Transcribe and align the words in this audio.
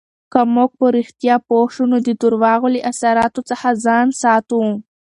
که 0.31 0.41
موږ 0.55 0.69
په 0.79 0.85
رښتیا 0.97 1.35
پوه 1.47 1.67
شو، 1.75 1.83
نو 1.91 1.97
د 2.07 2.09
درواغو 2.21 2.67
له 2.73 2.79
اثراتو 2.91 3.41
څخه 3.49 3.67
ځان 3.85 4.07
ساتو. 4.21 4.61